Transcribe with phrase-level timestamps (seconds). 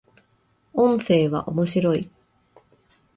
[0.73, 2.09] 音声は、面白い